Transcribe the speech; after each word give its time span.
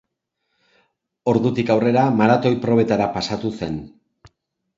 Ordutik 1.33 1.69
aurrera, 1.75 2.07
maratoi-probetara 2.23 3.11
pasatu 3.19 3.53
zen. 3.61 3.79